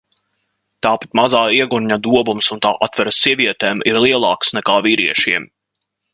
[0.85, 5.49] Tāpat mazā iegurņa dobums un tā atveres sievietēm ir lielākas nekā vīriešiem.